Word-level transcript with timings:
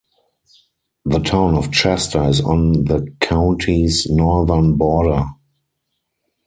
The 1.05 1.19
Town 1.19 1.53
of 1.53 1.71
Chester 1.71 2.23
is 2.23 2.41
on 2.41 2.85
the 2.85 3.07
county's 3.19 4.07
northern 4.09 4.75
border. 4.75 5.25